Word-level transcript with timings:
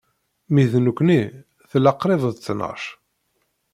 Mi 0.53 0.63
d-nuki, 0.71 1.21
tella 1.69 1.91
qrib 2.01 2.21
d 2.33 2.35
ttnac. 2.35 2.83